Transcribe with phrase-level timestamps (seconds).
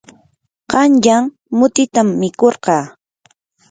[0.71, 1.23] qanyan
[1.57, 2.83] mutitam mikurqaa.